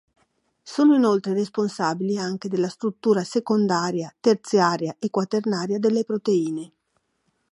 [0.63, 6.71] Sono inoltre responsabili anche della struttura secondaria, terziaria e quaternaria delle proteine.